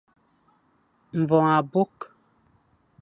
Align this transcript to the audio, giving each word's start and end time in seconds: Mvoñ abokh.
Mvoñ 1.19 1.45
abokh. 1.57 2.01